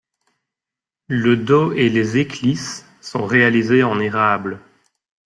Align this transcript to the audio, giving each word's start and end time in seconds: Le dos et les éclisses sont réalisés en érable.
Le 1.09 1.37
dos 1.37 1.73
et 1.73 1.87
les 1.89 2.17
éclisses 2.17 2.87
sont 3.01 3.27
réalisés 3.27 3.83
en 3.83 3.99
érable. 3.99 4.59